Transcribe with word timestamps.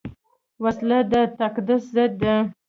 وسله 0.63 0.99
د 1.11 1.13
تقدس 1.39 1.83
ضد 1.95 2.11
ده 2.21 2.35